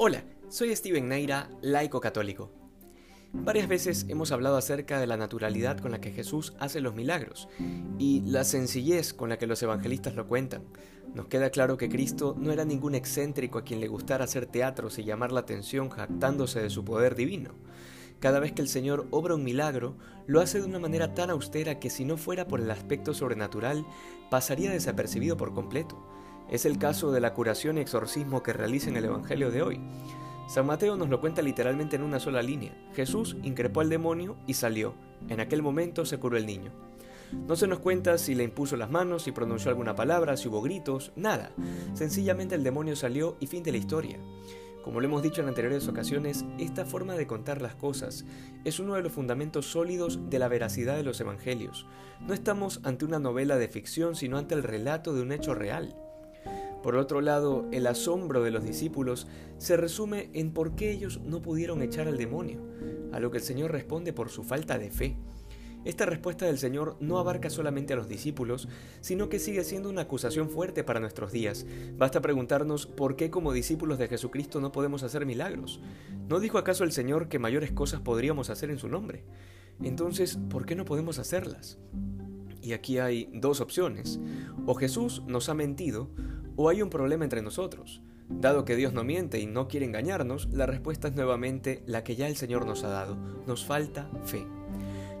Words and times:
Hola, 0.00 0.22
soy 0.48 0.76
Steven 0.76 1.08
Neira, 1.08 1.50
laico 1.60 1.98
católico. 2.00 2.52
Varias 3.32 3.66
veces 3.66 4.06
hemos 4.08 4.30
hablado 4.30 4.56
acerca 4.56 5.00
de 5.00 5.08
la 5.08 5.16
naturalidad 5.16 5.80
con 5.80 5.90
la 5.90 6.00
que 6.00 6.12
Jesús 6.12 6.54
hace 6.60 6.80
los 6.80 6.94
milagros 6.94 7.48
y 7.98 8.20
la 8.20 8.44
sencillez 8.44 9.12
con 9.12 9.28
la 9.28 9.38
que 9.38 9.48
los 9.48 9.60
evangelistas 9.60 10.14
lo 10.14 10.28
cuentan. 10.28 10.62
Nos 11.16 11.26
queda 11.26 11.50
claro 11.50 11.76
que 11.76 11.88
Cristo 11.88 12.36
no 12.38 12.52
era 12.52 12.64
ningún 12.64 12.94
excéntrico 12.94 13.58
a 13.58 13.64
quien 13.64 13.80
le 13.80 13.88
gustara 13.88 14.22
hacer 14.22 14.46
teatros 14.46 15.00
y 15.00 15.04
llamar 15.04 15.32
la 15.32 15.40
atención 15.40 15.90
jactándose 15.90 16.62
de 16.62 16.70
su 16.70 16.84
poder 16.84 17.16
divino. 17.16 17.56
Cada 18.20 18.38
vez 18.38 18.52
que 18.52 18.62
el 18.62 18.68
Señor 18.68 19.08
obra 19.10 19.34
un 19.34 19.42
milagro, 19.42 19.96
lo 20.28 20.40
hace 20.40 20.60
de 20.60 20.66
una 20.66 20.78
manera 20.78 21.12
tan 21.12 21.30
austera 21.30 21.80
que 21.80 21.90
si 21.90 22.04
no 22.04 22.16
fuera 22.16 22.46
por 22.46 22.60
el 22.60 22.70
aspecto 22.70 23.14
sobrenatural, 23.14 23.84
pasaría 24.30 24.70
desapercibido 24.70 25.36
por 25.36 25.54
completo. 25.54 26.06
Es 26.50 26.64
el 26.64 26.78
caso 26.78 27.12
de 27.12 27.20
la 27.20 27.34
curación 27.34 27.76
y 27.76 27.82
exorcismo 27.82 28.42
que 28.42 28.54
realiza 28.54 28.88
en 28.88 28.96
el 28.96 29.04
Evangelio 29.04 29.50
de 29.50 29.62
hoy. 29.62 29.80
San 30.48 30.64
Mateo 30.64 30.96
nos 30.96 31.10
lo 31.10 31.20
cuenta 31.20 31.42
literalmente 31.42 31.96
en 31.96 32.02
una 32.02 32.18
sola 32.18 32.40
línea. 32.40 32.72
Jesús 32.94 33.36
increpó 33.42 33.80
al 33.82 33.90
demonio 33.90 34.36
y 34.46 34.54
salió. 34.54 34.94
En 35.28 35.40
aquel 35.40 35.62
momento 35.62 36.06
se 36.06 36.18
curó 36.18 36.38
el 36.38 36.46
niño. 36.46 36.72
No 37.32 37.54
se 37.54 37.66
nos 37.66 37.80
cuenta 37.80 38.16
si 38.16 38.34
le 38.34 38.44
impuso 38.44 38.78
las 38.78 38.90
manos, 38.90 39.24
si 39.24 39.32
pronunció 39.32 39.68
alguna 39.68 39.94
palabra, 39.94 40.38
si 40.38 40.48
hubo 40.48 40.62
gritos, 40.62 41.12
nada. 41.16 41.52
Sencillamente 41.92 42.54
el 42.54 42.64
demonio 42.64 42.96
salió 42.96 43.36
y 43.40 43.46
fin 43.46 43.62
de 43.62 43.72
la 43.72 43.78
historia. 43.78 44.18
Como 44.82 45.00
lo 45.00 45.06
hemos 45.06 45.22
dicho 45.22 45.42
en 45.42 45.48
anteriores 45.48 45.86
ocasiones, 45.86 46.46
esta 46.58 46.86
forma 46.86 47.12
de 47.12 47.26
contar 47.26 47.60
las 47.60 47.74
cosas 47.74 48.24
es 48.64 48.80
uno 48.80 48.94
de 48.94 49.02
los 49.02 49.12
fundamentos 49.12 49.66
sólidos 49.66 50.30
de 50.30 50.38
la 50.38 50.48
veracidad 50.48 50.96
de 50.96 51.02
los 51.02 51.20
evangelios. 51.20 51.84
No 52.26 52.32
estamos 52.32 52.80
ante 52.84 53.04
una 53.04 53.18
novela 53.18 53.58
de 53.58 53.68
ficción, 53.68 54.16
sino 54.16 54.38
ante 54.38 54.54
el 54.54 54.62
relato 54.62 55.12
de 55.12 55.20
un 55.20 55.32
hecho 55.32 55.54
real. 55.54 55.94
Por 56.88 56.96
otro 56.96 57.20
lado, 57.20 57.66
el 57.70 57.86
asombro 57.86 58.42
de 58.42 58.50
los 58.50 58.64
discípulos 58.64 59.26
se 59.58 59.76
resume 59.76 60.30
en 60.32 60.54
por 60.54 60.74
qué 60.74 60.90
ellos 60.90 61.20
no 61.22 61.42
pudieron 61.42 61.82
echar 61.82 62.08
al 62.08 62.16
demonio, 62.16 62.62
a 63.12 63.20
lo 63.20 63.30
que 63.30 63.36
el 63.36 63.42
Señor 63.42 63.72
responde 63.72 64.14
por 64.14 64.30
su 64.30 64.42
falta 64.42 64.78
de 64.78 64.90
fe. 64.90 65.18
Esta 65.84 66.06
respuesta 66.06 66.46
del 66.46 66.56
Señor 66.56 66.96
no 66.98 67.18
abarca 67.18 67.50
solamente 67.50 67.92
a 67.92 67.96
los 67.96 68.08
discípulos, 68.08 68.70
sino 69.02 69.28
que 69.28 69.38
sigue 69.38 69.64
siendo 69.64 69.90
una 69.90 70.00
acusación 70.00 70.48
fuerte 70.48 70.82
para 70.82 70.98
nuestros 70.98 71.30
días. 71.30 71.66
Basta 71.98 72.22
preguntarnos 72.22 72.86
por 72.86 73.16
qué 73.16 73.30
como 73.30 73.52
discípulos 73.52 73.98
de 73.98 74.08
Jesucristo 74.08 74.58
no 74.62 74.72
podemos 74.72 75.02
hacer 75.02 75.26
milagros. 75.26 75.82
¿No 76.26 76.40
dijo 76.40 76.56
acaso 76.56 76.84
el 76.84 76.92
Señor 76.92 77.28
que 77.28 77.38
mayores 77.38 77.70
cosas 77.70 78.00
podríamos 78.00 78.48
hacer 78.48 78.70
en 78.70 78.78
su 78.78 78.88
nombre? 78.88 79.24
Entonces, 79.82 80.38
¿por 80.48 80.64
qué 80.64 80.74
no 80.74 80.86
podemos 80.86 81.18
hacerlas? 81.18 81.76
Y 82.62 82.72
aquí 82.72 82.98
hay 82.98 83.30
dos 83.34 83.60
opciones. 83.60 84.18
O 84.66 84.74
Jesús 84.74 85.22
nos 85.26 85.48
ha 85.48 85.54
mentido, 85.54 86.10
o 86.58 86.68
hay 86.68 86.82
un 86.82 86.90
problema 86.90 87.24
entre 87.24 87.40
nosotros. 87.40 88.02
Dado 88.28 88.64
que 88.66 88.76
Dios 88.76 88.92
no 88.92 89.04
miente 89.04 89.38
y 89.38 89.46
no 89.46 89.68
quiere 89.68 89.86
engañarnos, 89.86 90.48
la 90.52 90.66
respuesta 90.66 91.08
es 91.08 91.14
nuevamente 91.14 91.82
la 91.86 92.04
que 92.04 92.16
ya 92.16 92.26
el 92.26 92.36
Señor 92.36 92.66
nos 92.66 92.82
ha 92.82 92.88
dado. 92.88 93.16
Nos 93.46 93.64
falta 93.64 94.10
fe. 94.24 94.44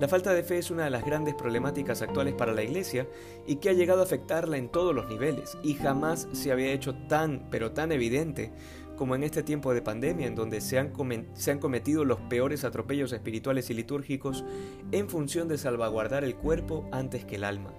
La 0.00 0.08
falta 0.08 0.32
de 0.32 0.44
fe 0.44 0.58
es 0.58 0.70
una 0.70 0.84
de 0.84 0.90
las 0.90 1.04
grandes 1.04 1.34
problemáticas 1.34 2.02
actuales 2.02 2.34
para 2.34 2.52
la 2.52 2.62
Iglesia 2.62 3.08
y 3.46 3.56
que 3.56 3.68
ha 3.68 3.72
llegado 3.72 4.00
a 4.00 4.04
afectarla 4.04 4.56
en 4.56 4.68
todos 4.68 4.94
los 4.94 5.08
niveles 5.08 5.58
y 5.62 5.74
jamás 5.74 6.28
se 6.32 6.52
había 6.52 6.72
hecho 6.72 6.94
tan, 7.08 7.48
pero 7.50 7.72
tan 7.72 7.90
evidente 7.90 8.52
como 8.96 9.16
en 9.16 9.24
este 9.24 9.42
tiempo 9.42 9.74
de 9.74 9.82
pandemia 9.82 10.28
en 10.28 10.36
donde 10.36 10.60
se 10.60 10.78
han, 10.78 10.92
se 11.34 11.50
han 11.50 11.58
cometido 11.58 12.04
los 12.04 12.20
peores 12.20 12.64
atropellos 12.64 13.12
espirituales 13.12 13.70
y 13.70 13.74
litúrgicos 13.74 14.44
en 14.92 15.08
función 15.08 15.48
de 15.48 15.58
salvaguardar 15.58 16.22
el 16.22 16.36
cuerpo 16.36 16.88
antes 16.92 17.24
que 17.24 17.36
el 17.36 17.44
alma. 17.44 17.72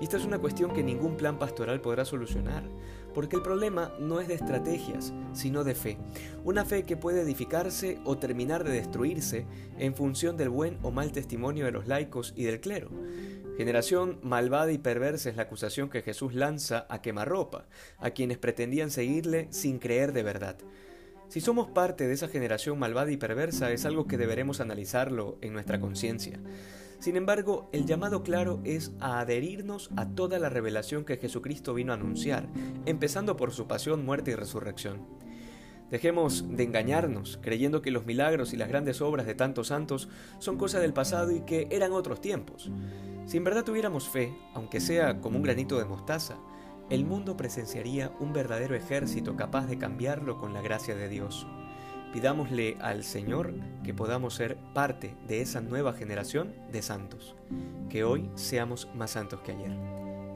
Y 0.00 0.04
esta 0.04 0.18
es 0.18 0.24
una 0.24 0.38
cuestión 0.38 0.74
que 0.74 0.82
ningún 0.82 1.16
plan 1.16 1.38
pastoral 1.38 1.80
podrá 1.80 2.04
solucionar, 2.04 2.64
porque 3.14 3.36
el 3.36 3.42
problema 3.42 3.94
no 3.98 4.20
es 4.20 4.28
de 4.28 4.34
estrategias, 4.34 5.14
sino 5.32 5.64
de 5.64 5.74
fe. 5.74 5.96
Una 6.44 6.66
fe 6.66 6.82
que 6.82 6.98
puede 6.98 7.22
edificarse 7.22 7.98
o 8.04 8.18
terminar 8.18 8.62
de 8.62 8.72
destruirse 8.72 9.46
en 9.78 9.94
función 9.94 10.36
del 10.36 10.50
buen 10.50 10.78
o 10.82 10.90
mal 10.90 11.12
testimonio 11.12 11.64
de 11.64 11.72
los 11.72 11.86
laicos 11.86 12.34
y 12.36 12.44
del 12.44 12.60
clero. 12.60 12.90
Generación 13.56 14.18
malvada 14.22 14.70
y 14.70 14.76
perversa 14.76 15.30
es 15.30 15.36
la 15.36 15.44
acusación 15.44 15.88
que 15.88 16.02
Jesús 16.02 16.34
lanza 16.34 16.86
a 16.90 17.00
quemarropa, 17.00 17.64
a 17.98 18.10
quienes 18.10 18.36
pretendían 18.36 18.90
seguirle 18.90 19.48
sin 19.50 19.78
creer 19.78 20.12
de 20.12 20.22
verdad. 20.22 20.58
Si 21.28 21.40
somos 21.40 21.68
parte 21.68 22.06
de 22.06 22.12
esa 22.12 22.28
generación 22.28 22.78
malvada 22.78 23.10
y 23.10 23.16
perversa 23.16 23.72
es 23.72 23.86
algo 23.86 24.06
que 24.06 24.18
deberemos 24.18 24.60
analizarlo 24.60 25.38
en 25.40 25.54
nuestra 25.54 25.80
conciencia. 25.80 26.38
Sin 27.06 27.16
embargo, 27.16 27.68
el 27.70 27.86
llamado 27.86 28.24
claro 28.24 28.58
es 28.64 28.90
a 28.98 29.20
adherirnos 29.20 29.90
a 29.94 30.08
toda 30.08 30.40
la 30.40 30.48
revelación 30.48 31.04
que 31.04 31.18
Jesucristo 31.18 31.72
vino 31.72 31.92
a 31.92 31.94
anunciar, 31.94 32.48
empezando 32.84 33.36
por 33.36 33.52
su 33.52 33.68
pasión, 33.68 34.04
muerte 34.04 34.32
y 34.32 34.34
resurrección. 34.34 35.06
Dejemos 35.88 36.44
de 36.56 36.64
engañarnos, 36.64 37.38
creyendo 37.40 37.80
que 37.80 37.92
los 37.92 38.06
milagros 38.06 38.52
y 38.52 38.56
las 38.56 38.68
grandes 38.68 39.00
obras 39.00 39.24
de 39.24 39.36
tantos 39.36 39.68
santos 39.68 40.08
son 40.40 40.58
cosa 40.58 40.80
del 40.80 40.94
pasado 40.94 41.30
y 41.30 41.42
que 41.42 41.68
eran 41.70 41.92
otros 41.92 42.20
tiempos. 42.20 42.72
Si 43.26 43.36
en 43.36 43.44
verdad 43.44 43.62
tuviéramos 43.62 44.08
fe, 44.08 44.36
aunque 44.52 44.80
sea 44.80 45.20
como 45.20 45.36
un 45.36 45.44
granito 45.44 45.78
de 45.78 45.84
mostaza, 45.84 46.38
el 46.90 47.04
mundo 47.04 47.36
presenciaría 47.36 48.10
un 48.18 48.32
verdadero 48.32 48.74
ejército 48.74 49.36
capaz 49.36 49.66
de 49.66 49.78
cambiarlo 49.78 50.38
con 50.38 50.52
la 50.52 50.60
gracia 50.60 50.96
de 50.96 51.08
Dios. 51.08 51.46
Pidámosle 52.12 52.76
al 52.80 53.04
Señor 53.04 53.52
que 53.84 53.92
podamos 53.92 54.34
ser 54.34 54.56
parte 54.74 55.14
de 55.26 55.42
esa 55.42 55.60
nueva 55.60 55.92
generación 55.92 56.54
de 56.72 56.82
santos, 56.82 57.34
que 57.90 58.04
hoy 58.04 58.30
seamos 58.34 58.88
más 58.94 59.10
santos 59.10 59.40
que 59.40 59.52
ayer. 59.52 59.72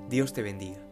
Dios 0.09 0.33
te 0.33 0.43
bendiga. 0.43 0.90